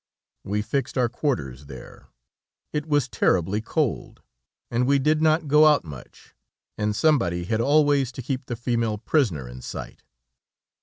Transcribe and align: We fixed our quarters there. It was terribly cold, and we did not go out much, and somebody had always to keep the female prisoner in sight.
We 0.43 0.63
fixed 0.63 0.97
our 0.97 1.07
quarters 1.09 1.67
there. 1.67 2.07
It 2.73 2.87
was 2.87 3.07
terribly 3.07 3.61
cold, 3.61 4.23
and 4.71 4.87
we 4.87 4.97
did 4.97 5.21
not 5.21 5.47
go 5.47 5.67
out 5.67 5.83
much, 5.85 6.33
and 6.75 6.95
somebody 6.95 7.43
had 7.43 7.61
always 7.61 8.11
to 8.13 8.23
keep 8.23 8.47
the 8.47 8.55
female 8.55 8.97
prisoner 8.97 9.47
in 9.47 9.61
sight. 9.61 10.03